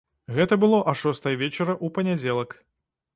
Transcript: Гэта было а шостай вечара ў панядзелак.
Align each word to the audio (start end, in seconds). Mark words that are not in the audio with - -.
Гэта 0.37 0.57
было 0.63 0.79
а 0.93 0.95
шостай 1.01 1.37
вечара 1.41 1.73
ў 1.75 1.87
панядзелак. 1.99 2.57